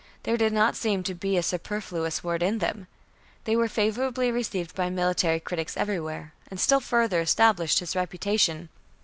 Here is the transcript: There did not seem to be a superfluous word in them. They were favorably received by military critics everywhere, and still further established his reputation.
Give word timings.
There 0.23 0.35
did 0.35 0.51
not 0.51 0.75
seem 0.75 1.03
to 1.03 1.13
be 1.13 1.37
a 1.37 1.43
superfluous 1.43 2.23
word 2.23 2.41
in 2.41 2.57
them. 2.57 2.87
They 3.43 3.55
were 3.55 3.67
favorably 3.67 4.31
received 4.31 4.73
by 4.73 4.89
military 4.89 5.39
critics 5.39 5.77
everywhere, 5.77 6.33
and 6.49 6.59
still 6.59 6.79
further 6.79 7.19
established 7.21 7.77
his 7.77 7.95
reputation. 7.95 8.69